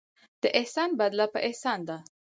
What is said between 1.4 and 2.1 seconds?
احسان ده.